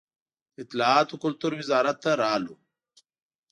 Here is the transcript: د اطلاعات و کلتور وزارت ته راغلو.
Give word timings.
د 0.53 0.55
اطلاعات 0.65 1.07
و 1.11 1.21
کلتور 1.23 1.51
وزارت 1.59 1.97
ته 2.03 2.11
راغلو. 2.23 2.55